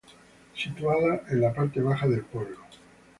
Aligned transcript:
Situada 0.55 1.27
en 1.29 1.41
la 1.41 1.53
parte 1.53 1.79
baja 1.79 2.07
del 2.07 2.23
pueblo. 2.25 2.57